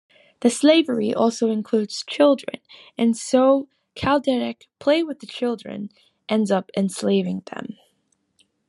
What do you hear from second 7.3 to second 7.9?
them.